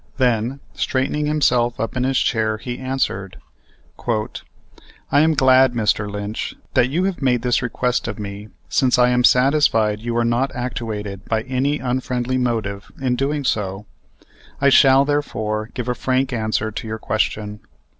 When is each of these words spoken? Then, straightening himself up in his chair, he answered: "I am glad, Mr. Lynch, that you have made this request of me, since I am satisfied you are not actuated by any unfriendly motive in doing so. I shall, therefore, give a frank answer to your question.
Then, 0.17 0.61
straightening 0.73 1.27
himself 1.27 1.79
up 1.79 1.95
in 1.95 2.05
his 2.05 2.17
chair, 2.17 2.57
he 2.57 2.79
answered: 2.79 3.37
"I 4.09 5.19
am 5.19 5.35
glad, 5.35 5.73
Mr. 5.73 6.09
Lynch, 6.11 6.55
that 6.73 6.89
you 6.89 7.03
have 7.03 7.21
made 7.21 7.43
this 7.43 7.61
request 7.61 8.07
of 8.07 8.17
me, 8.17 8.47
since 8.67 8.97
I 8.97 9.09
am 9.09 9.23
satisfied 9.23 9.99
you 9.99 10.17
are 10.17 10.25
not 10.25 10.55
actuated 10.55 11.25
by 11.25 11.43
any 11.43 11.77
unfriendly 11.77 12.39
motive 12.39 12.91
in 12.99 13.15
doing 13.15 13.43
so. 13.43 13.85
I 14.59 14.69
shall, 14.69 15.05
therefore, 15.05 15.69
give 15.75 15.87
a 15.87 15.93
frank 15.93 16.33
answer 16.33 16.71
to 16.71 16.87
your 16.87 16.97
question. 16.97 17.59